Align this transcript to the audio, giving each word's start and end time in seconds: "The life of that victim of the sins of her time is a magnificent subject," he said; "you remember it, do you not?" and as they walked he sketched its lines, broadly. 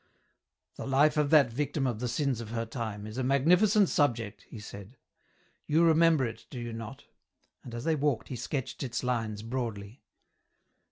"The 0.77 0.87
life 0.87 1.15
of 1.15 1.29
that 1.29 1.53
victim 1.53 1.85
of 1.85 1.99
the 1.99 2.07
sins 2.07 2.41
of 2.41 2.49
her 2.49 2.65
time 2.65 3.05
is 3.05 3.19
a 3.19 3.23
magnificent 3.23 3.87
subject," 3.87 4.41
he 4.49 4.57
said; 4.57 4.97
"you 5.67 5.83
remember 5.85 6.25
it, 6.25 6.47
do 6.49 6.59
you 6.59 6.73
not?" 6.73 7.05
and 7.63 7.75
as 7.75 7.83
they 7.83 7.95
walked 7.95 8.29
he 8.29 8.35
sketched 8.35 8.81
its 8.81 9.03
lines, 9.03 9.43
broadly. 9.43 10.01